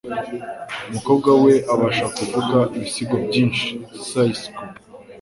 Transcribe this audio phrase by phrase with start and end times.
[0.89, 3.67] Umukobwa we abasha kuvuga ibisigo byinshi.
[4.05, 4.59] (sysko)